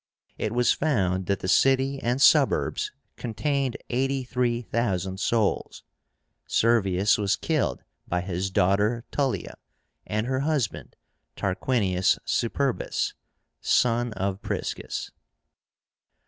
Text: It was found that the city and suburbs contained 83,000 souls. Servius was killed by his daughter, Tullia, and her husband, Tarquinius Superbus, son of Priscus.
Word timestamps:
It 0.39 0.51
was 0.51 0.73
found 0.73 1.27
that 1.27 1.41
the 1.41 1.47
city 1.47 1.99
and 2.01 2.19
suburbs 2.19 2.91
contained 3.17 3.77
83,000 3.91 5.19
souls. 5.19 5.83
Servius 6.47 7.19
was 7.19 7.35
killed 7.35 7.83
by 8.07 8.21
his 8.21 8.49
daughter, 8.49 9.03
Tullia, 9.11 9.53
and 10.07 10.25
her 10.25 10.39
husband, 10.39 10.95
Tarquinius 11.35 12.17
Superbus, 12.25 13.13
son 13.61 14.11
of 14.13 14.41
Priscus. 14.41 15.11